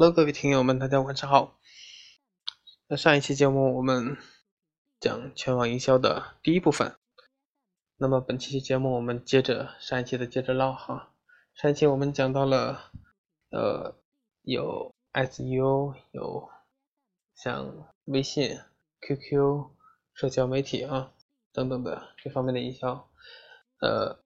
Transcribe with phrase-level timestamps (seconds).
[0.00, 1.58] Hello，各位听友们，大家晚上好。
[2.88, 4.16] 那上一期节目我们
[4.98, 6.96] 讲全网营销的第一部分，
[7.98, 11.12] 那么本期节目我们接着上一期的接着唠哈。
[11.52, 12.90] 上一期我们讲到了，
[13.50, 13.94] 呃，
[14.40, 16.48] 有 SEO，有
[17.34, 18.58] 像微信、
[19.02, 19.68] QQ、
[20.14, 21.12] 社交媒体啊
[21.52, 23.06] 等等的这方面的营销。
[23.82, 24.24] 呃，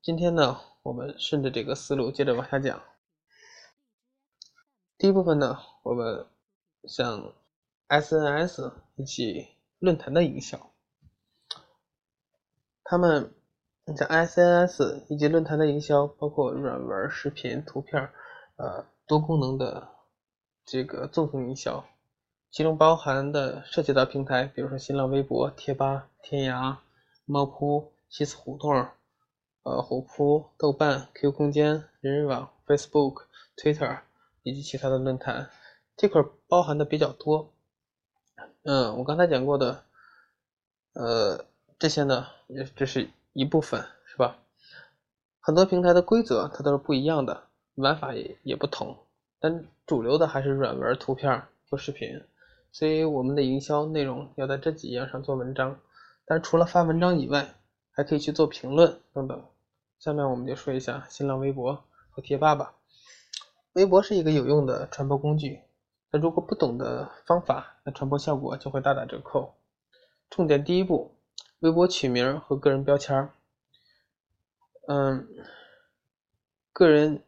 [0.00, 2.80] 今天呢，我们顺着这个思路接着往下讲。
[4.98, 6.24] 第一部分呢，我们
[6.88, 7.34] 像
[7.86, 9.46] SNS 以及
[9.78, 10.70] 论坛的营销，
[12.82, 13.34] 他们
[13.94, 18.10] 像 SNS 以及论坛的营销，包括软文、视频、图片，
[18.56, 19.86] 呃，多功能的
[20.64, 21.84] 这个纵横营销，
[22.50, 26.78] 其中包含的涉及到平台，比如说新浪微博、贴吧、天涯、
[27.26, 28.88] 猫扑、西子胡同，
[29.62, 33.24] 呃，虎扑、豆瓣、QQ 空间、人人网、Facebook、
[33.58, 33.98] Twitter。
[34.46, 35.50] 以及其他的论坛，
[35.96, 37.52] 这块包含的比较多。
[38.62, 39.82] 嗯，我刚才讲过的，
[40.92, 41.44] 呃，
[41.80, 44.38] 这些呢，也这是一部分，是吧？
[45.40, 48.96] 很多平台的规则它都是不一样的，玩法也也不同，
[49.40, 52.22] 但主流的还是软文、图片或视频，
[52.70, 55.80] 所以我们的营销内容要在这几样上做文章。
[56.24, 57.52] 但除了发文章以外，
[57.90, 59.44] 还可以去做评论等等。
[59.98, 62.74] 下面我们就说一下新浪微博和贴吧吧。
[63.76, 65.60] 微博是一个有用的传播工具，
[66.10, 69.54] 那如果不懂的方法，那传播效果就会大打折扣。
[70.30, 71.14] 重点第一步，
[71.58, 73.28] 微博取名和个人标签
[74.88, 75.28] 嗯，
[76.72, 77.22] 个人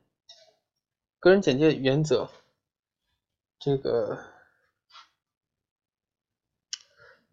[1.21, 2.31] 个人简介原则，
[3.59, 4.19] 这个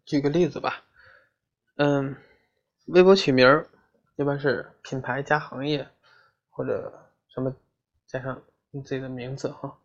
[0.04, 0.84] 举个例子吧。
[1.76, 2.16] 嗯，
[2.84, 3.64] 微博取名
[4.16, 5.88] 一般是品牌加行业
[6.50, 7.56] 或者什么
[8.06, 8.42] 加上。
[8.76, 9.78] 你自己的名字哈，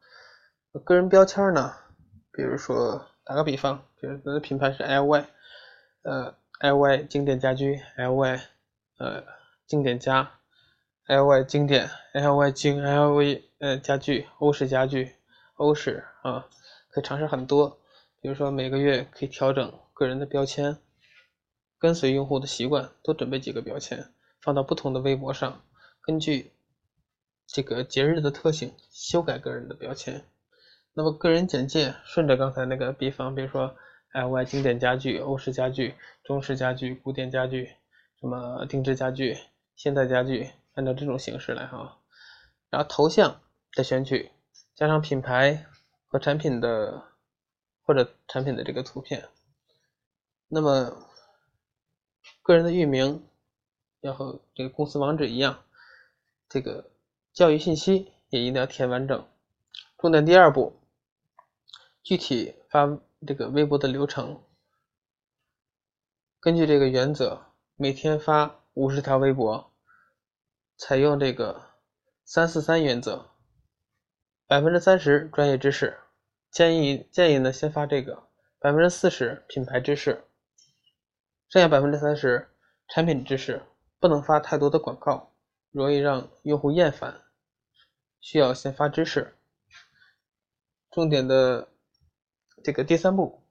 [0.84, 1.73] 个人标签呢？
[2.34, 5.25] 比如说打个比方，比如咱的品牌是 LY，
[6.02, 8.41] 呃，LY 经典家居，LY
[8.97, 9.24] 呃
[9.66, 10.34] 经典家
[11.07, 15.16] ，LY 经典，LY 经，LV 呃家具，欧式家具，
[15.56, 16.50] 欧式啊，
[16.90, 17.79] 可以尝试很多。
[18.19, 20.78] 比如说每个月可以调整个人的标签，
[21.79, 25.62] 跟随用户的习惯，多准备几个标签，放到不同的微博上，
[26.02, 26.52] 根据。
[27.53, 30.23] 这个节日的特性，修改个人的标签。
[30.94, 33.75] 那么个人简介顺着刚才那个比方，比如说
[34.13, 37.75] LY 经典家具、欧式家具、中式家具、古典家具，
[38.22, 39.38] 什么定制家具、
[39.75, 42.00] 现代家具，按照这种形式来哈。
[42.69, 43.41] 然后头像
[43.73, 44.31] 的选取，
[44.73, 45.66] 加上品牌
[46.07, 47.03] 和产品的
[47.84, 49.28] 或者产品的这个图片。
[50.47, 51.06] 那么
[52.41, 53.28] 个人的域名
[54.00, 55.66] 要和这个公司网址一样，
[56.47, 56.91] 这个。
[57.34, 59.28] 教育信息也一定要填完整。
[59.97, 60.80] 重点第二步，
[62.03, 64.44] 具体发这个微博的流程，
[66.40, 69.72] 根据这个原则，每天发五十条微博，
[70.75, 71.70] 采用这个
[72.25, 73.28] 三四三原则，
[74.47, 76.00] 百分之三十专业知识，
[76.50, 78.28] 建议建议呢先发这个
[78.59, 80.25] 百分之四十品牌知识，
[81.47, 82.50] 剩下百分之三十
[82.90, 83.62] 产品知识，
[84.00, 85.31] 不能发太多的广告。
[85.72, 87.22] 容易让用户厌烦，
[88.20, 89.38] 需要先发知识。
[90.92, 91.70] 重点的
[92.62, 93.42] 这个第三步，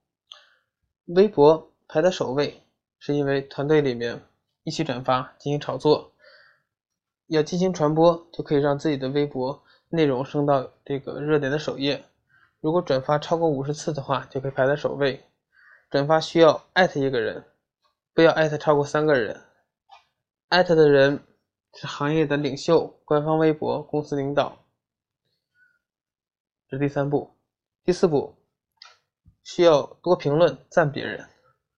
[1.06, 2.62] 微博排在首位，
[2.98, 4.22] 是因为团队里面
[4.64, 6.12] 一起转发进行炒作，
[7.28, 12.04] 要进行传播，就可以让自己的微博内容升到这个热点的首页。
[12.60, 15.24] 如果转发超过五十次的话，就可以排在首位。
[15.88, 17.42] 转发需要艾特一个人，
[18.12, 19.42] 不要艾特超过三个人，
[20.50, 21.24] 艾特的人。
[21.74, 24.58] 是行业的领袖，官方微博，公司领导。
[26.68, 27.36] 这是第三步，
[27.84, 28.36] 第四步
[29.42, 31.28] 需要多评论赞别人，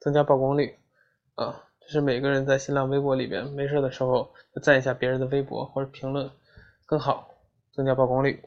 [0.00, 0.78] 增加曝光率
[1.34, 1.68] 啊！
[1.80, 6.30] 这是每个人在新浪微博里边没事的时候就赞一下别人的微博或者评论
[6.86, 7.28] 更好，
[7.72, 8.42] 增加曝光率。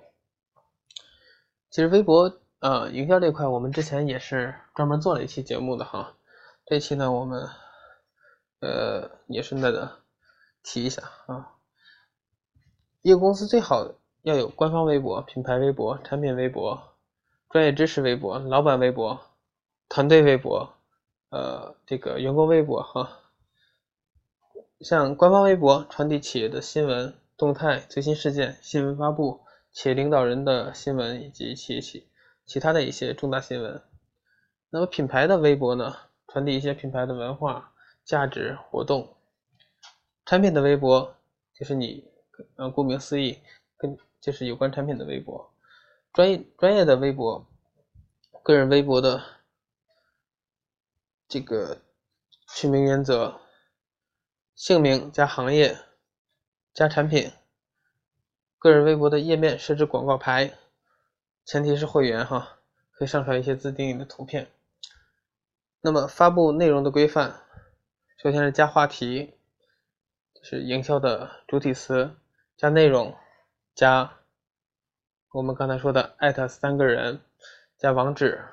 [1.70, 6.16] 其实微博啊营销这块，我们之前也是专门做了一期节目的哈。
[6.66, 7.48] 这期呢，我们
[8.62, 10.05] 呃也是那个。
[10.66, 11.54] 提一下啊，
[13.04, 16.96] 一个公司最好要有官方微博、品牌微博、产品微博、
[17.52, 19.22] 专业知识微博、老板微博、
[19.88, 20.74] 团队微博，
[21.30, 23.20] 呃，这个员工微博哈。
[24.82, 29.42] 像官方微博传递企业的新闻动态、最新事件、新闻发布、
[29.72, 32.08] 企业领导人的新闻以及企业其
[32.46, 33.82] 其他的一些重大新闻。
[34.72, 35.96] 那么品牌的微博呢，
[36.28, 37.72] 传递一些品牌的文化、
[38.04, 39.15] 价值、活动。
[40.26, 41.16] 产品的微博
[41.54, 42.04] 就是你，
[42.56, 43.40] 呃，顾名思义，
[43.78, 45.54] 跟就是有关产品的微博。
[46.12, 47.46] 专业专业的微博，
[48.42, 49.24] 个人微博的
[51.28, 51.82] 这个
[52.48, 53.40] 取名原则：
[54.56, 55.78] 姓名加行业
[56.74, 57.32] 加产品。
[58.58, 60.58] 个人微博的页面设置广告牌，
[61.46, 62.58] 前提是会员哈，
[62.94, 64.52] 可以上传一些自定义的图片。
[65.82, 67.44] 那么发布内容的规范，
[68.18, 69.35] 首先是加话题，
[70.48, 72.18] 是营销的主体词，
[72.56, 73.16] 加内容，
[73.74, 74.20] 加
[75.32, 77.20] 我们刚才说的艾特三个人，
[77.80, 78.46] 加网址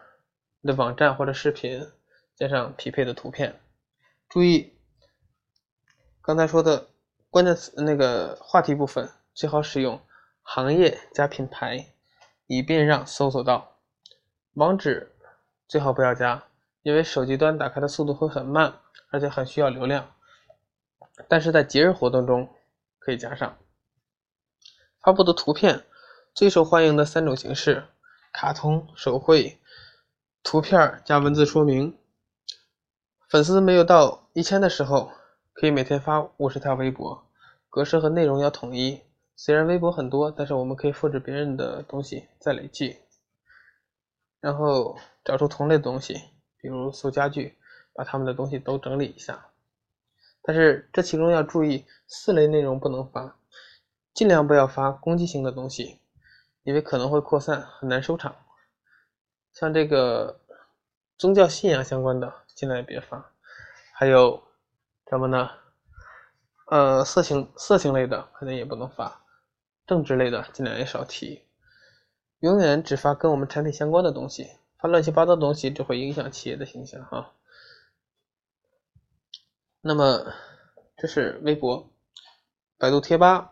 [0.62, 1.86] 的网站或者视频，
[2.34, 3.60] 加上匹配的图片。
[4.30, 4.72] 注意，
[6.22, 6.88] 刚才说的
[7.28, 9.10] 关键词那个话题部分。
[9.34, 10.00] 最好使用
[10.40, 11.92] 行业加品牌，
[12.46, 13.76] 以便让搜索到。
[14.54, 15.12] 网址
[15.68, 16.44] 最好不要加，
[16.82, 18.80] 因为手机端打开的速度会很慢，
[19.10, 20.10] 而且很需要流量。
[21.28, 22.48] 但是在节日活动中
[22.98, 23.58] 可以加上。
[25.00, 25.84] 发布的图片
[26.34, 27.84] 最受欢迎的三种形式：
[28.32, 29.58] 卡通、手绘、
[30.42, 31.98] 图片加文字说明。
[33.28, 35.10] 粉丝没有到一千的时候，
[35.52, 37.26] 可以每天发五十条微博，
[37.70, 39.02] 格式和内容要统一。
[39.34, 42.98] 虽然微博很多，但是我们可以复制别人的东西再累计，
[44.40, 46.14] 然后找出同类的东西，
[46.58, 47.56] 比如搜家具，
[47.94, 49.51] 把他们的东西都整理一下。
[50.42, 53.36] 但是这其中要注意四类内容不能发，
[54.12, 56.00] 尽量不要发攻击性的东西，
[56.64, 58.34] 因为可能会扩散，很难收场。
[59.52, 60.40] 像这个
[61.16, 63.32] 宗教信仰相关的，尽量也别发。
[63.94, 64.42] 还有
[65.08, 65.50] 什么呢？
[66.66, 69.22] 呃，色情色情类的可能也不能发。
[69.86, 71.44] 政治类的尽量也少提，
[72.38, 74.48] 永远只发跟我们产品相关的东西，
[74.78, 77.32] 发乱七八糟的东西只会影响企业的形象哈。
[79.84, 80.32] 那么
[80.96, 81.90] 这是微博，
[82.78, 83.50] 百度贴吧，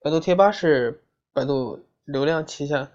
[0.00, 2.92] 百度贴吧是百度流量旗下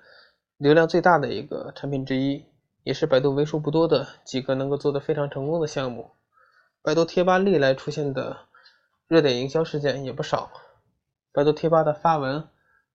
[0.56, 2.46] 流量最大的一个产品之一，
[2.84, 6.12] 也是百度为数不多的几个能够做得非常成功的项目。
[6.82, 8.48] 百度贴吧历来出现的
[9.10, 10.50] 热点营销事件也不少。
[11.34, 12.48] 百度贴吧的发文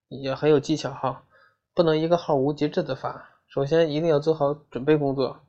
[0.08, 1.26] 也很有技巧哈，
[1.74, 3.38] 不能一个号无节制的发。
[3.48, 5.44] 首先一定要做好准备工作。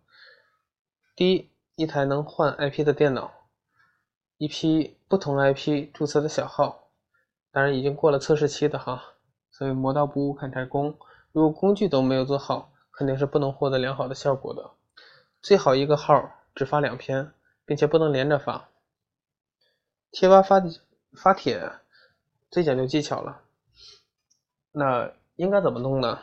[1.15, 3.31] 第一，一台能换 IP 的电脑，
[4.37, 6.89] 一批不同 IP 注册的小号，
[7.51, 9.03] 当然已经过了测试期的哈。
[9.49, 10.97] 所以磨刀不误砍柴工，
[11.31, 14.71] 如果工具都没有做好，肯定是不能获得良好的效果的。
[15.41, 17.31] 最好一个号只发两篇，
[17.65, 18.69] 并且不能连着发。
[20.11, 20.61] 贴吧发
[21.13, 21.71] 发帖。
[22.51, 23.41] 最讲究技巧了，
[24.71, 26.19] 那应该怎么弄呢？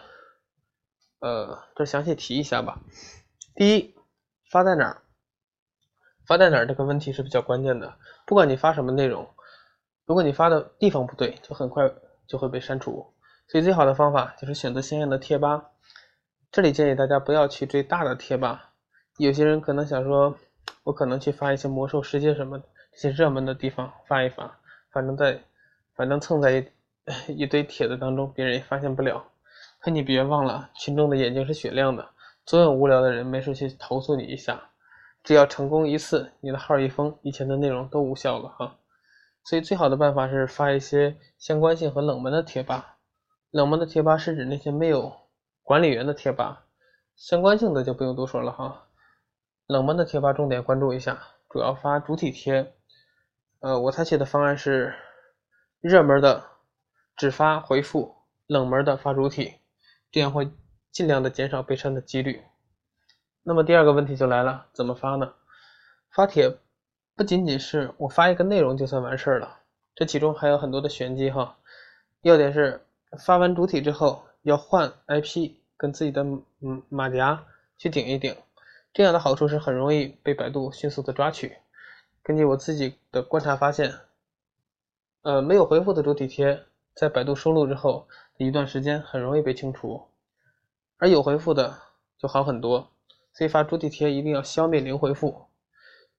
[1.19, 2.81] 呃，这详细提一下吧。
[3.55, 3.95] 第一，
[4.51, 5.03] 发在哪儿？
[6.27, 7.95] 发在哪儿这个问题是比较关键的。
[8.27, 9.29] 不管你发什么内容，
[10.07, 11.91] 如果你发的地方不对，就很快
[12.27, 13.15] 就会被删除。
[13.49, 15.71] 所以最好的方法就是选择相应的贴吧。
[16.51, 18.73] 这里建议大家不要去追大的贴吧。
[19.19, 20.37] 有些人可能想说，
[20.85, 22.59] 我可能去发一些魔兽世界什么
[22.93, 24.59] 这些热门的地方发一发，
[24.91, 25.43] 反正在。
[25.95, 26.67] 反正蹭在
[27.29, 29.23] 一堆帖子当中，别人也发现不了。
[29.79, 32.09] 可你别忘了，群众的眼睛是雪亮的，
[32.47, 34.71] 总有无聊的人没事去投诉你一下。
[35.23, 38.79] 只要成功一次，你的号一封，以前的内容都无效了哈。
[39.45, 42.99] 所以最好的办法是发一些相关性和冷门的贴吧。
[43.51, 45.13] 冷门的贴吧是指那些没有
[45.63, 46.67] 管理员的贴吧，
[47.17, 48.89] 相关性的就不用多说了哈。
[49.67, 52.75] 冷门的贴吧重点关注一下，主要发主体贴。
[53.61, 54.95] 呃，我采取的方案是。
[55.81, 56.45] 热门的
[57.17, 58.15] 只发回复，
[58.47, 59.55] 冷门的发主体，
[60.13, 60.49] 这样会
[60.93, 62.41] 尽量的减少被删的几率。
[63.43, 65.33] 那么第二个问题就来了，怎么发呢？
[66.11, 66.59] 发帖
[67.17, 69.59] 不仅仅是我发一个内容就算完事儿了，
[69.95, 71.57] 这其中还有很多的玄机哈。
[72.23, 72.85] 要点是
[73.19, 77.45] 发完主体之后要换 IP，跟自己的嗯马甲
[77.79, 78.37] 去顶一顶，
[78.93, 81.57] 这样的好处是很容易被百度迅速的抓取。
[82.23, 83.93] 根据我自己的观察发现。
[85.25, 88.09] 呃，没有回复的主体贴，在百度收录之后
[88.39, 90.09] 一段时间很容易被清除，
[90.99, 91.79] 而有回复的
[92.19, 92.91] 就好很多。
[93.33, 95.47] 所以发主体贴一定要消灭零回复，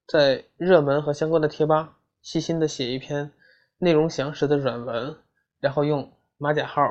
[0.08, 3.32] 在热门和相关的贴吧细心的写一篇
[3.78, 5.18] 内容详实的软文，
[5.60, 6.82] 然后用马甲号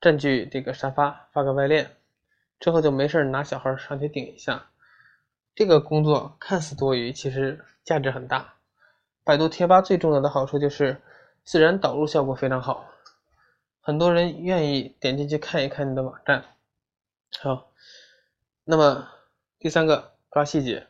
[0.00, 1.96] 占据这个沙发发个外链，
[2.58, 4.66] 之后就没事拿小号上去顶一下。
[5.54, 8.54] 这个工作看似多余，其实价值很大。
[9.24, 11.02] 百度贴吧最重要的好处就是
[11.44, 12.88] 自然导入效果非常好，
[13.80, 16.44] 很多人愿意点进去看一看你的网站。
[17.40, 17.70] 好，
[18.70, 19.08] 那么
[19.58, 20.86] 第三个抓细节，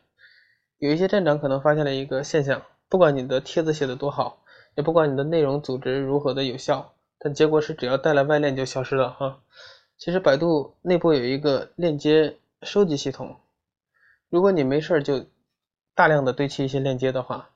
[0.77, 4.43] 有一些站长可能发现了一个现象：不管你的帖子写的多好，
[4.75, 9.41] 也不管你的内容组织如何的有效，但结果是只要带了外链就消失了哈。
[9.97, 13.35] 其实百度内部有一个链接收集系统，
[14.29, 15.25] 如果你没事就
[15.95, 17.49] 大量的堆砌一些链接的话，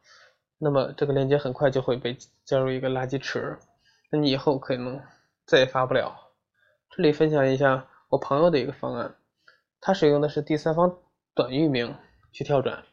[0.58, 3.60] 那么这个链接很快就会被加入一个垃圾池，
[4.10, 5.00] 那你以后可能
[5.46, 6.16] 再也发不了。
[6.90, 9.14] 这里分享一下我朋友的一个方案，
[9.86, 10.98] 它使用的是第三方
[11.36, 11.96] 短域名
[12.32, 12.84] 去跳转，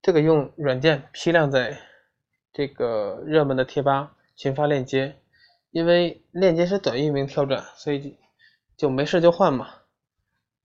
[0.00, 1.78] 这个用软件批量在
[2.54, 5.20] 这个热门的贴吧群发链接，
[5.70, 8.16] 因为链接是短域名跳转，所以
[8.78, 9.68] 就没事就换嘛，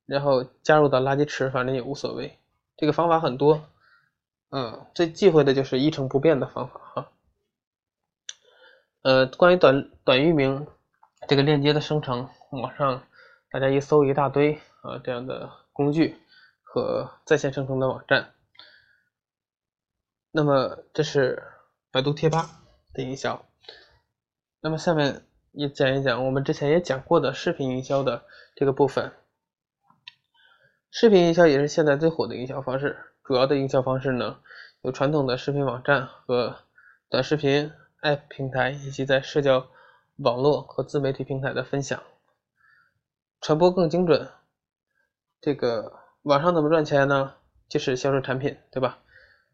[0.05, 2.39] 然后加入到垃圾池，反正也无所谓。
[2.77, 3.61] 这个方法很多。
[4.51, 7.11] 嗯，最忌讳的就是一成不变的方法哈。
[9.01, 10.65] 呃，关于短短域名
[11.27, 13.03] 这个链接的生成，网上
[13.51, 16.17] 大家一搜一大堆啊这样的工具
[16.63, 18.33] 和在线生成的网站。
[20.31, 21.43] 那么这是
[21.91, 22.49] 百度贴吧
[22.93, 23.45] 的营销。
[24.61, 28.23] 那么下面也讲一讲我们之前也讲过的视频营销的
[28.55, 29.11] 这个部分。
[30.91, 32.97] 视频营销也是现在最火的营销方式。
[33.23, 34.39] 主要的营销方式呢，
[34.81, 36.57] 有传统的视频网站和
[37.09, 39.67] 短视频 App 平台，以及在社交
[40.17, 42.03] 网络和自媒体平台的分享，
[43.41, 44.29] 传播更精准。
[45.45, 47.35] 这个网上怎么赚钱呢？
[47.69, 48.97] 就是销售产品，对吧？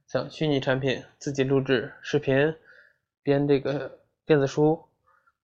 [0.08, 2.56] 像虚拟产品、自己录制视频、
[3.22, 4.82] 编这个电子书，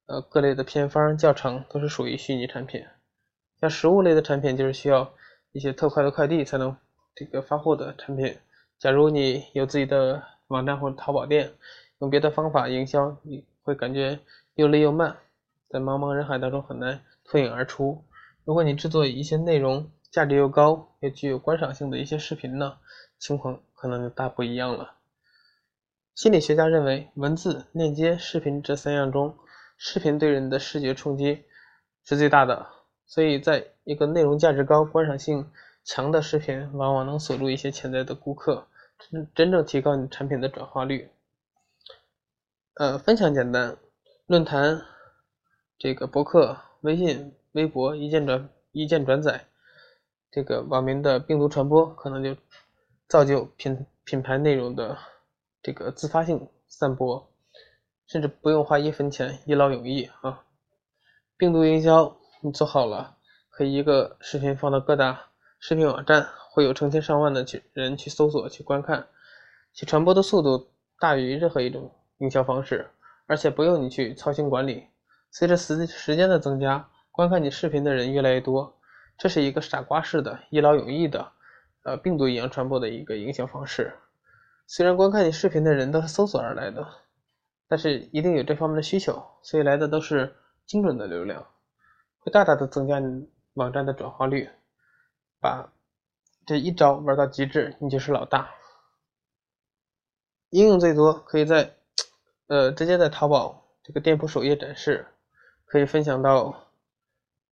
[0.05, 2.81] 呃，各类的偏方教程都是属于虚拟产品。
[3.59, 5.13] 像实物类的产品，就是需要
[5.51, 6.73] 一些特快的快递才能。
[7.13, 8.37] 这个发货的产品，
[8.79, 11.51] 假如你有自己的网站或者淘宝店，
[11.99, 14.17] 用别的方法营销，你会感觉
[14.55, 15.17] 又累又慢，
[15.67, 18.01] 在茫茫人海当中很难脱颖而出。
[18.45, 22.79] 如果你制作一些内容价值又高又具有观赏性的一些视频呢，
[23.19, 24.95] 情况可能就大不一样了。
[26.15, 29.37] 心理学家认为，文字、链接、视频这三样中，
[29.77, 31.43] 视频对人的视觉冲击
[32.03, 32.65] 是最大的，
[33.05, 35.51] 所以在一个内容价值高、观赏性。
[35.89, 41.09] 强的视频往往能锁住一些潜在的顾客，真真正提高你产品的转化率。
[42.73, 43.77] 呃，分享简单，
[44.25, 44.81] 论坛、
[45.79, 49.45] 这个博客、微信、微博一键转一键转载，
[50.37, 52.37] 这个网民的病毒传播可能就
[53.07, 54.95] 造就品品牌内容的
[55.63, 57.27] 这个自发性散播，
[58.05, 60.43] 甚至不用花一分钱，一劳永逸啊！
[61.37, 63.17] 病毒营销你做好了，
[63.49, 65.19] 可以一个视频放到各大。
[65.59, 69.07] 视频网站会有成千上万的去人去搜索、去观看，
[69.73, 70.67] 其传播的速度
[70.99, 72.87] 大于任何一种营销方式，
[73.25, 74.85] 而且不用你去操心管理。
[75.31, 78.76] 随着时时间的增加，观看你视频的人越来越多，
[79.17, 81.31] 这是一个傻瓜式的、一劳永逸的，
[81.83, 83.93] 呃，病毒一样传播的一个营销方式。
[84.67, 86.87] 虽然观看你视频的人都是搜索而来的，
[87.67, 91.47] 但是一定有这方面的需求，所以来的都是精准的流量，
[92.19, 94.49] 会大大的增加你网站的转化率。
[95.39, 95.71] 把
[96.45, 98.49] 这一招玩到极致，你就是老大。
[100.49, 101.75] 应用最多可以在
[102.47, 105.05] 呃直接在淘宝这个店铺首页展示，
[105.65, 106.66] 可以分享到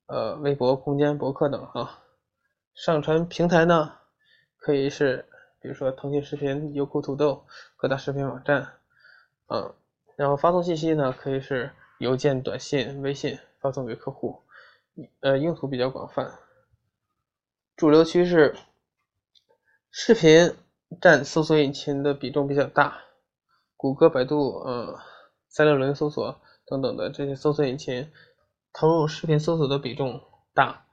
[0.07, 2.03] 呃微博、空间、博客等哈。
[2.73, 3.93] 上传平台呢，
[4.57, 5.25] 可以是
[5.61, 7.45] 比如说腾讯视频、优酷、土豆
[7.77, 8.73] 各大视频网站，
[9.47, 9.73] 嗯，
[10.15, 14.43] 然后发送信息呢，可以是邮件、短信、微信发送给客户，
[15.21, 16.37] 呃，用途比较广泛。
[17.77, 18.55] 主流趋势，
[19.89, 20.53] 视频
[21.01, 23.01] 占搜索引擎的比重比较大，
[23.77, 24.99] 谷歌、百度、呃、
[25.49, 28.11] 三六零搜索等等的这些搜索引擎
[28.77, 30.21] 投入视频搜索的比重
[30.53, 30.85] 大，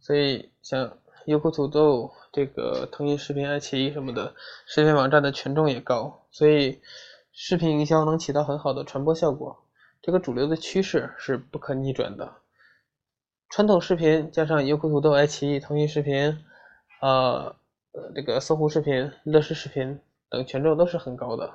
[0.00, 4.34] 所以像优酷、土豆、这个腾讯视频、爱奇艺什么的
[4.66, 6.80] 视频网站的权重也高，所以
[7.30, 9.64] 视频营销能起到很好的传播效果。
[10.02, 12.34] 这个主流的趋势是不可逆转的。
[13.48, 16.36] 传统视频加上优酷、土豆、爱奇艺、腾讯视频，
[17.00, 17.54] 呃，
[18.12, 21.52] 这个搜狐视频、乐视视频等权重都是很高的。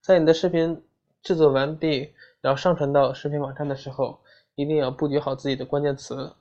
[0.00, 0.84] 在你的视频
[1.22, 4.20] 制作完毕，然后上传到视频网站的时候，
[4.56, 6.34] 一定要布局好自己的关键词，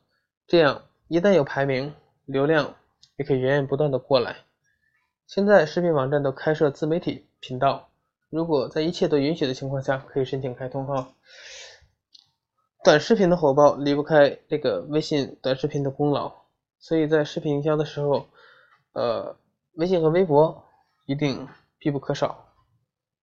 [0.48, 1.94] 这样一旦有排名，
[2.26, 2.74] 流量
[3.18, 4.38] 也可以源源不断的过来。
[5.28, 7.90] 现在视频网站都开设自媒体频道，
[8.30, 11.14] 如果在一切都允许的情况下，可以申请开通哈。
[12.84, 16.32] 短视频的火爆离不开这个微信短视频的功劳，
[16.80, 18.28] 所以在视频营销的时候，
[18.94, 19.36] 呃，
[19.74, 20.64] 微信和微博
[21.06, 21.48] 一定
[21.80, 22.54] 必不可少。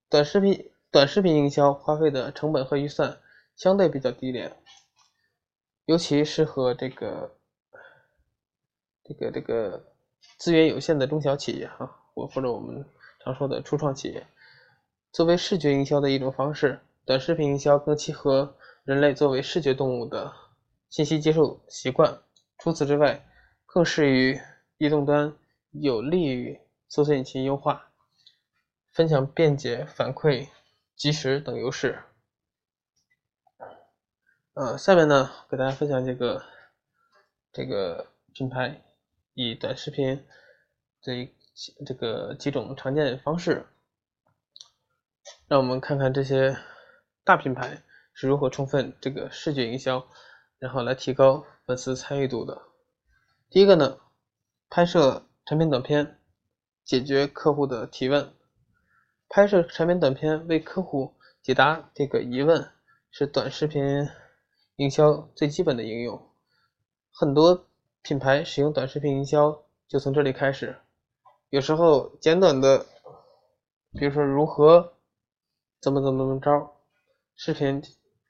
[0.09, 3.17] 短视频短视频营销花费的成本和预算
[3.55, 4.55] 相对比较低廉，
[5.85, 7.35] 尤其适合这个
[9.03, 9.85] 这个这个
[10.37, 12.85] 资源有限的中小企业哈，或或者我们
[13.23, 14.25] 常说的初创企业。
[15.11, 18.55] 作为视觉营销的一种方式，短视频营销更契合。
[18.83, 20.33] 人类作为视觉动物的
[20.89, 22.21] 信息接受习惯。
[22.57, 23.25] 除此之外，
[23.65, 24.37] 更适于
[24.77, 25.33] 移动端，
[25.71, 26.59] 有利于
[26.89, 27.91] 搜索引擎优化、
[28.91, 30.49] 分享便捷、反馈
[30.97, 31.97] 及时等优势。
[34.55, 36.43] 呃，下面呢，给大家分享这个
[37.51, 38.83] 这个品牌
[39.33, 40.23] 以短视频
[41.01, 41.35] 这
[41.83, 43.65] 这个几种常见方式，
[45.47, 46.55] 让我们看看这些
[47.23, 47.81] 大品牌
[48.13, 50.07] 是如何充分这个视觉营销，
[50.59, 52.61] 然后来提高粉丝参与度的。
[53.49, 53.97] 第一个呢，
[54.69, 56.19] 拍摄产品短片，
[56.85, 58.31] 解决客户的提问。
[59.29, 62.69] 拍摄产品短片为客户解答这个疑问，
[63.09, 64.07] 是短视频。
[64.83, 66.21] 营销最基本的应用，
[67.09, 67.67] 很多
[68.01, 70.75] 品牌使用短视频营销就从这里开始。
[71.49, 72.85] 有时候简短的，
[73.93, 74.93] 比如说如何
[75.79, 76.75] 怎么怎么怎么着，
[77.37, 77.81] 视频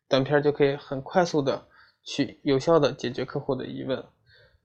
[0.08, 1.66] 短片就可以很快速的
[2.04, 4.06] 去有效的解决客户的疑问，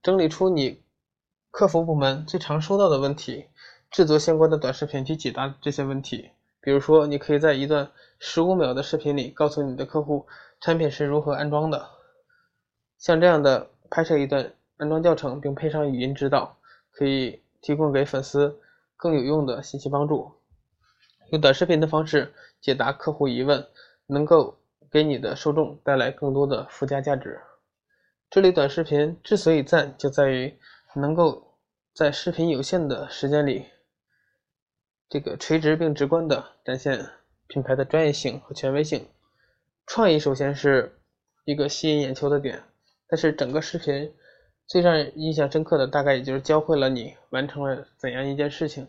[0.02, 0.83] 整理出你
[1.50, 3.47] 客服部门最常收到的问题，
[3.90, 6.33] 制作相关的短视频去解答这些问题。
[6.61, 10.26] 比如说，你可以在一段十五秒的视频里告诉你的客户
[10.61, 11.88] 产品是如何安装的。
[12.99, 16.59] 像这样的拍摄一段安装教程，并配上语音指导，
[16.91, 18.61] 可以提供给粉丝
[18.97, 20.33] 更有用的信息帮助。
[21.31, 23.67] 用短视频的方式解答客户疑问，
[24.07, 24.59] 能够
[24.91, 27.41] 给你的受众带来更多的附加价值。
[28.31, 30.59] 这类短视频之所以赞，就在于
[30.97, 31.55] 能够
[31.95, 33.67] 在视频有限的时间里。
[35.09, 37.09] 这个垂直并直观的展现
[37.47, 39.09] 品牌的专业性和权威性，
[39.88, 41.00] 创意首先是
[41.47, 42.62] 一个吸引眼球的点，
[43.09, 44.14] 但是整个视频
[44.66, 48.87] 最让人印象深刻的大概也就是教会了你完成了怎样一件事情。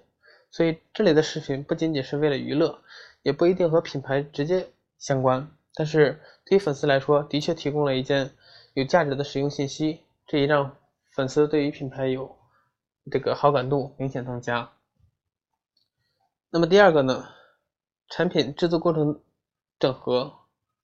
[0.52, 2.82] 所以这里的视频不仅仅是为了娱乐，
[3.22, 8.32] 也不一定和品牌直接相关，但是对于粉丝来说，的确提供了一件
[8.74, 10.76] 有价值的使用信息，这也让
[11.16, 12.38] 粉丝对于品牌有
[13.10, 14.70] 这个好感度明显增加。
[16.50, 17.30] 那么第二个呢，
[18.10, 19.22] 产品制作过程
[19.80, 20.39] 整合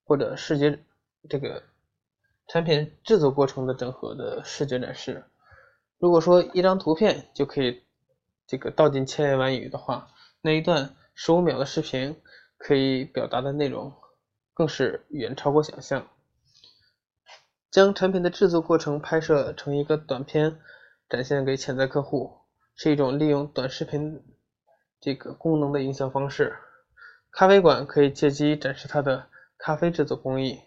[0.06, 0.80] 或者视觉
[1.28, 1.62] 这个
[2.48, 5.26] 产品制作过程的整合的视觉展示。
[5.98, 7.84] 如果说一张图片就可以
[8.48, 10.08] 这个道尽千言万语的话，
[10.42, 12.16] 那一段十五秒的视频
[12.58, 13.94] 可以表达的内容
[14.54, 16.08] 更是远超过想象。
[17.72, 20.62] 将产品的制作过程拍摄成一个短片，
[21.10, 22.38] 展现给潜在客户，
[22.76, 24.24] 是一种利用短视频。
[25.02, 26.58] 这个功能的营销方式，
[27.30, 29.28] 咖啡馆可以借机展示它的
[29.66, 30.62] 咖啡制作工艺，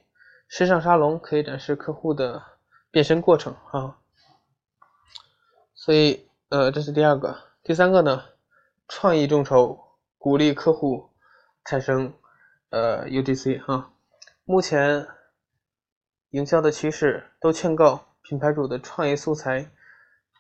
[0.49, 2.43] 时尚沙龙可以展示客户的
[2.91, 3.97] 变身过程啊。
[5.73, 7.39] 所以，呃，这是第二个。
[7.63, 8.25] 第三个呢，
[8.89, 9.79] 创意众筹
[10.19, 11.11] 鼓励客户
[11.65, 12.13] 产生
[12.71, 13.93] 呃 UGC 哈。
[14.45, 15.07] 目前
[16.31, 19.71] 营销的趋势都劝告品牌主的创意素材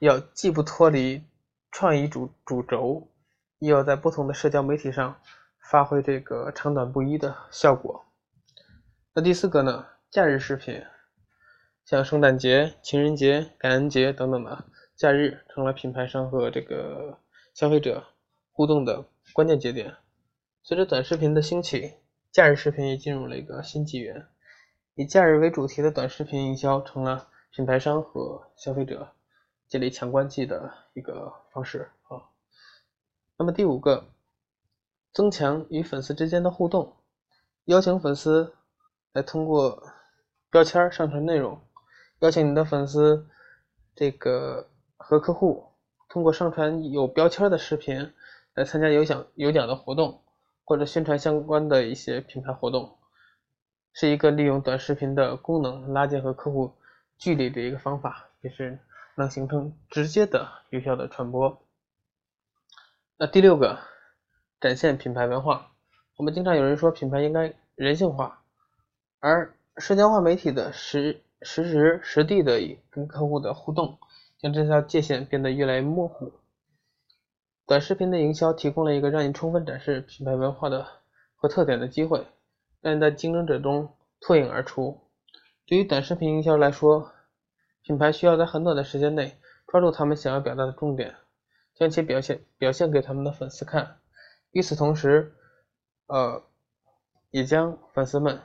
[0.00, 1.24] 要既不脱离
[1.70, 3.08] 创意主主轴。
[3.60, 5.14] 又要在不同的社交媒体上
[5.70, 8.04] 发挥这个长短不一的效果。
[9.14, 9.86] 那第四个呢？
[10.10, 10.84] 假日视频，
[11.84, 17.18] 像圣诞节、情人节、感恩节等等的假日，成了品牌商和这个
[17.52, 18.06] 消费者
[18.52, 19.96] 互动的关键节点。
[20.62, 21.94] 随着短视频的兴起，
[22.30, 24.28] 假日视频也进入了一个新纪元。
[24.94, 29.14] 以假日为主题的短视频营销，成了品牌商和消费者
[29.66, 32.28] 建立强关系的一个方式啊。
[33.36, 34.08] 那么第五个，
[35.12, 36.96] 增强与粉丝之间的互动，
[37.64, 38.54] 邀请粉丝
[39.18, 39.82] 来通过
[40.48, 41.60] 标签上传内容，
[42.20, 43.26] 邀请你的粉丝
[43.96, 45.72] 这个和客户
[46.08, 48.12] 通过上传有标签的视频
[48.54, 50.22] 来参加有奖有奖的活动，
[50.62, 52.96] 或者宣传相关的一些品牌活动，
[53.92, 56.76] 是一个利用短视频的功能拉近和客户
[57.18, 58.78] 距离的一个方法，也是
[59.16, 61.60] 能形成直接的有效的传播。
[63.16, 63.80] 那第六个，
[64.60, 65.72] 展现品牌文化。
[66.16, 68.44] 我们经常有人说品牌应该人性化，
[69.20, 73.98] 而社交化媒体的实实时实地的跟客户的互动，
[74.38, 76.32] 将这条界限变得越来越模糊。
[77.66, 80.86] 短视频的营销提供了一个让你充分展示品牌文化的
[81.36, 82.26] 和特点的机会，
[82.80, 85.00] 让你在竞争者中脱颖而出。
[85.66, 87.12] 对于短视频营销来说，
[87.82, 91.14] 品牌需要在很短的时间内抓住他们想要表达的重点。
[91.74, 93.98] 将其表现表现给他们的粉丝看，
[94.50, 95.32] 与此同时，
[96.08, 96.42] 呃，
[97.30, 98.40] 也将粉丝们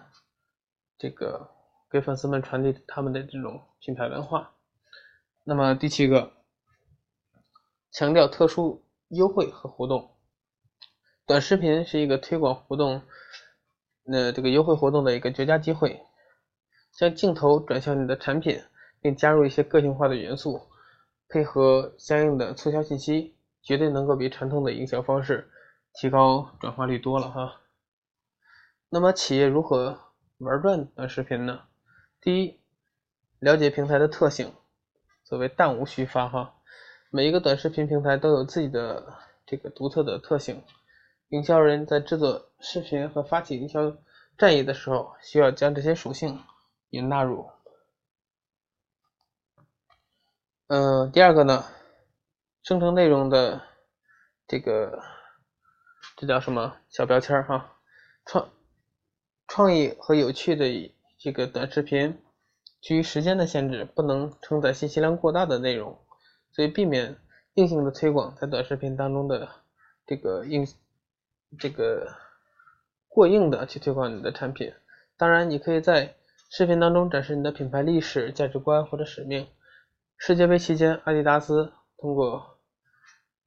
[0.98, 1.50] 这个
[1.90, 4.54] 给粉丝们传递他们的这种品牌文化。
[5.44, 6.32] 那么第七个，
[7.92, 10.16] 强调特殊优惠和活动。
[11.26, 13.02] 短视频是一个推广活动，
[14.04, 16.02] 那这个优惠活动的一个绝佳机会。
[16.96, 18.62] 将镜头转向你的产品，
[19.02, 20.62] 并加入一些个性化的元素，
[21.28, 25.50] 配合相应的促销信息，绝对能够比传统的营销方式
[25.94, 27.62] 提高转化率多了哈。
[28.90, 30.13] 那么企业如何
[30.44, 31.64] 玩转短视频呢？
[32.22, 32.60] 第一，
[33.40, 34.54] 了解平台的特性，
[35.24, 36.56] 所谓弹无虚发哈。
[37.10, 40.64] 每一个短视频平台都有自己的这个独特的特性，
[41.30, 43.96] 营销人在制作视频和发起营销
[44.38, 46.40] 战役的时候，需要将这些属性
[46.90, 47.50] 也纳入。
[50.68, 51.66] 嗯，第二个呢，
[52.64, 53.62] 生成内容的
[54.48, 55.04] 这个
[56.18, 57.78] 这叫什么小标签哈，
[58.26, 58.50] 创。
[59.54, 62.18] 创意和有趣的这个短视频，
[62.82, 65.96] 基于时间的限制，不能承载信息量过大的内容，
[66.52, 67.18] 所以避免
[67.54, 69.48] 硬性的推广在短视频当中的
[70.08, 70.66] 这个硬
[71.60, 72.16] 这个
[73.08, 74.74] 过硬的去推广你的产品。
[75.18, 76.16] 当然，你可以在
[76.50, 79.48] 视频当中展示你的品牌历史、价值观或者使命。
[80.18, 82.58] 世界杯期间，阿迪达斯通过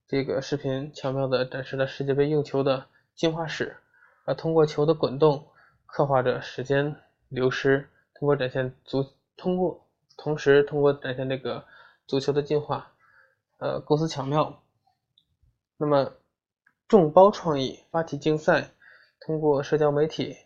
[0.07, 3.79] 这个视频巧妙地展示了世界杯用球的进化史，
[4.25, 5.49] 而通过球的滚动。
[5.87, 6.95] 刻画着时间
[7.29, 11.65] 流失，通过展现足，通过同时通过展现这个
[12.07, 12.93] 足球的进化，
[13.59, 14.63] 呃，构思巧妙。
[15.79, 16.13] 那么，
[16.89, 18.71] 众包创意发起竞赛，
[19.21, 20.37] 通过社交媒体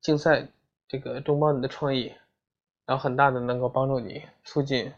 [0.00, 0.48] 竞赛，
[0.86, 2.14] 这个众包你的创意，
[2.86, 4.92] 然后很大的能够帮助你促进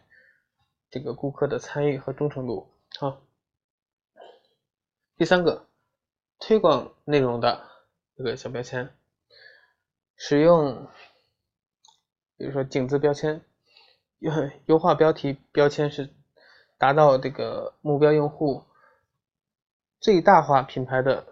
[0.90, 2.70] 这个顾客的参与和忠诚度。
[2.98, 3.20] 好，
[5.16, 5.66] 第三个，
[6.38, 7.66] 推广内容的
[8.16, 8.94] 这个小标签。
[10.23, 10.87] 使用，
[12.37, 13.41] 比如说井字标签，
[14.19, 14.31] 优
[14.67, 16.11] 优化标题标签是
[16.77, 18.63] 达到这个目标用户
[19.99, 21.27] 最大化品牌的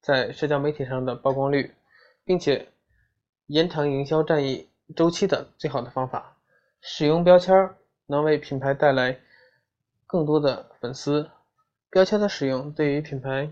[0.00, 1.74] 在社交媒体上的曝光率，
[2.24, 2.68] 并且
[3.46, 6.36] 延长营销战役周期的最好的方法。
[6.80, 7.74] 使用标签
[8.06, 9.18] 能为品牌带来
[10.06, 11.28] 更多的粉丝。
[11.90, 13.50] 标签的使用对于品牌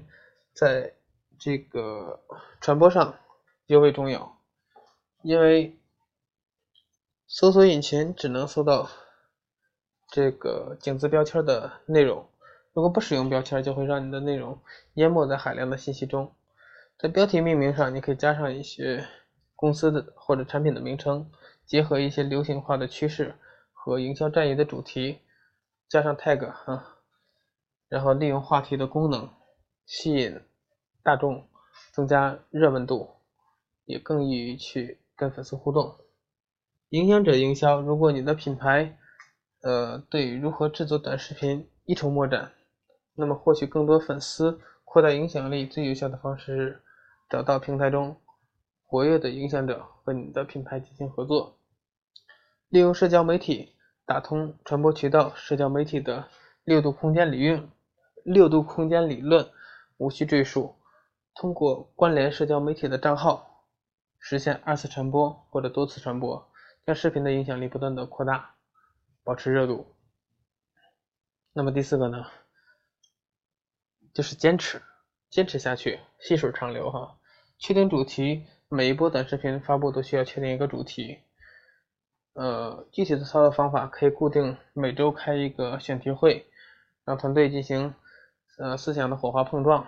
[0.53, 0.95] 在
[1.41, 2.21] 这个
[2.61, 3.19] 传播上
[3.67, 4.39] 尤为重要。
[5.25, 5.75] 因为
[7.27, 8.91] 搜索引擎只能搜到
[10.11, 12.29] 这个井字标签的内容，
[12.75, 14.61] 如果不使用标签，就会让你的内容
[14.97, 16.31] 淹没在海量的信息中。
[16.99, 19.09] 在标题命名上，你可以加上一些
[19.57, 21.31] 公司的或者产品的名称，
[21.65, 23.35] 结合一些流行化的趋势
[23.73, 25.21] 和营销战役的主题，
[25.89, 26.99] 加上 tag 哈，
[27.89, 29.31] 然后利用话题的功能
[29.87, 30.39] 吸引
[31.03, 31.49] 大众，
[31.93, 33.09] 增加热门度，
[33.87, 35.01] 也更易于去。
[35.17, 35.97] 跟粉丝互动，
[36.91, 37.81] 影响者营销。
[37.81, 38.99] 如果你的品牌，
[39.63, 42.53] 呃，对如何制作短视频一筹莫展，
[43.15, 46.83] 那么获取更多粉丝、扩大影响力最有效的方式是
[47.31, 48.17] 找到平台中
[48.83, 51.59] 活跃的影响者和你的品牌进行合作，
[52.69, 53.75] 利用社交媒体
[54.05, 55.33] 打通传播渠道。
[55.35, 56.29] 社交媒体的
[56.65, 57.71] 六度空间理论，
[58.25, 59.49] 六度空间理论
[59.97, 60.75] 无需赘述。
[61.35, 63.54] 通过关联社交媒体的账号。
[64.27, 66.51] 实现二次传播或者多次传播，
[66.87, 68.55] 将视频的影响力不断的扩大，
[69.23, 69.95] 保持热度。
[71.53, 72.25] 那么第四个呢，
[74.15, 74.81] 就是坚持，
[75.29, 77.19] 坚持下去，细水长流哈。
[77.59, 81.19] 确定主题，每一波短视频发布都需要确定一个主题。
[82.33, 86.47] 呃，具体的操作方法可以固定每周开一个选题会，
[87.05, 87.95] 让团队进行
[88.57, 89.87] 呃思想的火花碰撞。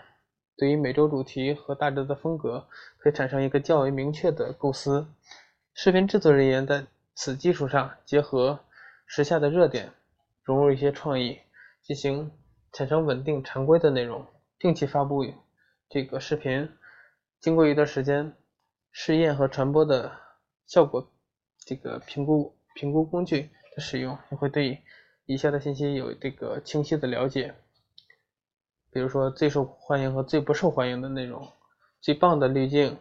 [0.57, 2.67] 对于每周主题和大致的风格，
[2.99, 5.07] 可以产生一个较为明确的构思。
[5.75, 8.59] 视频制作人员在此基础上，结合
[9.07, 9.93] 时下的热点，
[10.43, 11.39] 融入一些创意，
[11.83, 12.31] 进行
[12.73, 14.27] 产生稳定常规的内容，
[14.59, 15.27] 定期发布
[15.91, 16.69] 这个视频。
[17.39, 18.35] 经过一段时间
[18.91, 20.11] 试验和传播的
[20.67, 21.07] 效果，
[21.59, 24.83] 这个评估评估工具的使用，也会对
[25.27, 27.55] 以下的信息有这个清晰的了解。
[28.97, 31.47] 比如说最受欢迎和最不受欢迎的内容，
[32.01, 32.97] 最棒的滤镜，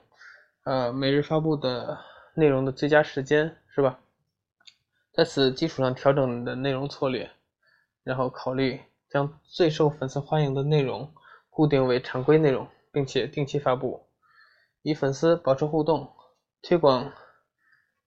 [0.65, 1.97] 呃，每日发布的
[2.33, 3.97] 内容的最佳时间，是吧？
[5.13, 7.31] 在此基础上调整你的内容策略，
[8.03, 11.09] 然后考虑将最受粉丝欢迎的内容
[11.49, 14.05] 固定为常规内容，并且定期发布，
[14.81, 16.11] 与粉丝保持互动，
[16.61, 17.09] 推广。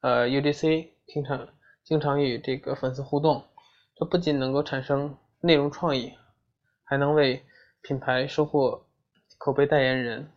[0.03, 1.49] 呃，UGC 经常
[1.83, 3.47] 经常与这个粉丝互动，
[3.97, 6.13] 这不仅能够产生内容创意，
[6.85, 7.43] 还能为
[7.83, 8.87] 品牌收获
[9.39, 10.31] 口碑代言人，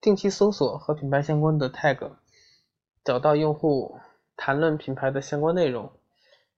[0.00, 2.12] 定期搜索和品牌相关的 tag，
[3.04, 3.98] 找到用户
[4.36, 5.92] 谈论品牌的相关内容，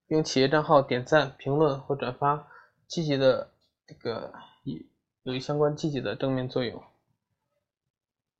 [0.08, 2.48] 用企业账号点赞、评论或转发，
[2.86, 3.50] 积极的
[3.86, 4.32] 这个
[4.64, 6.82] 有有相关积极的正面作用。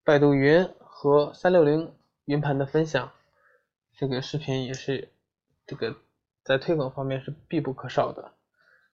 [0.03, 1.95] 百度云和三六零
[2.25, 3.13] 云盘的分享，
[3.97, 5.13] 这个视频也是
[5.67, 5.97] 这个
[6.43, 8.33] 在推广方面是必不可少的，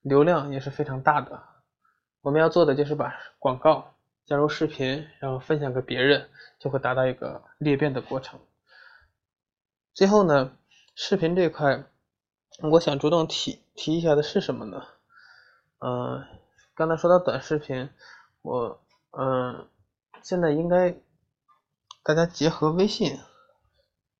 [0.01, 1.50] 流量也是非常大的。
[2.21, 6.29] 我们要做的就是把广告加入视频，然后分享给别人，
[6.59, 8.39] 就会达到一个裂变的过程。
[9.93, 10.51] 最后呢，
[10.95, 11.83] 视频这块，
[12.71, 14.83] 我想主动提提一下的是什么呢？
[15.79, 16.23] 嗯，
[16.75, 17.89] 刚才说到短视频，
[18.43, 18.79] 我
[19.17, 19.67] 嗯，
[20.21, 20.95] 现在应该
[22.03, 23.17] 大家结合微信。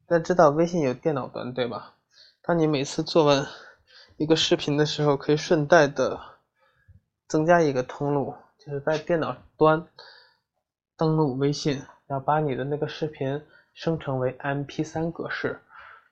[0.08, 1.96] 大家知道微信有电脑端对吧？
[2.42, 3.48] 当你每次做完
[4.18, 6.20] 一个视频的时候，可以顺带的
[7.32, 9.88] 增加一个通路，就是在电脑端
[10.98, 13.42] 登录微信，然后把你的那个视频
[13.74, 15.62] 生成为 MP3 格式。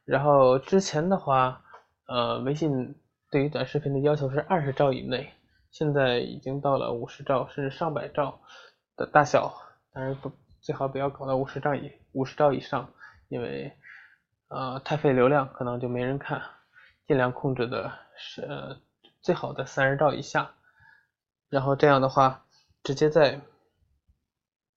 [0.05, 1.61] 然后之前的话，
[2.07, 2.95] 呃，微信
[3.29, 5.33] 对于短视频的要求是二十兆以内，
[5.71, 8.39] 现在已经到了五十兆甚至上百兆
[8.95, 9.53] 的大小，
[9.91, 12.89] 当然不最好不要搞到五十兆以五十兆以上，
[13.27, 13.75] 因为。
[14.51, 16.41] 呃，太费流量，可能就没人看。
[17.05, 18.79] 尽量控制的是
[19.21, 20.55] 最好的三十兆以下，
[21.49, 22.45] 然后这样的话，
[22.83, 23.41] 直接在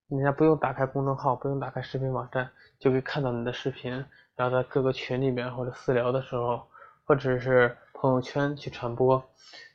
[0.09, 4.05] 人家不用打开公众号，不用打开视频网站，就可以看到你的视频。
[4.35, 6.67] 然后在各个群里面或者私聊的时候，
[7.05, 9.23] 或者是朋友圈去传播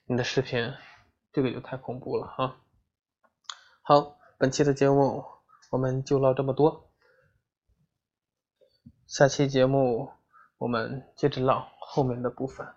[0.05, 0.73] 你的视频，
[1.31, 2.57] 这个就太恐怖了哈。
[3.83, 5.23] 好，本期的节目
[5.69, 6.89] 我们就唠这么多。
[9.05, 10.12] 下期节目
[10.57, 12.67] 我们接着唠后面的部分。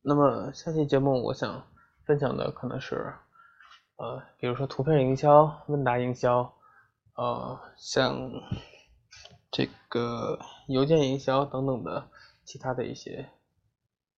[0.00, 1.66] 那么下期节目我想
[2.12, 3.14] 分享的可能是，
[3.96, 6.54] 呃，比如说图片营销、问答营销，
[7.14, 8.30] 呃，像
[9.50, 12.10] 这个邮件营销等等的
[12.44, 13.30] 其他的一些，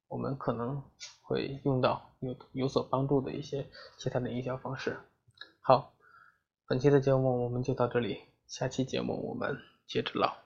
[0.08, 0.82] 我们可能
[1.22, 4.98] 会用到有有所帮助的一些其他的营销方式。
[5.60, 5.94] 好，
[6.66, 9.56] 本期的节目我们就到这里，下期节目我们。
[9.86, 10.43] 接着唠。